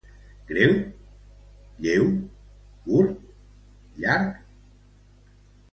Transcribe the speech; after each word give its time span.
Greu? 0.51 0.71
lleu? 1.85 2.09
curt? 2.87 3.19
llarg? 4.03 4.35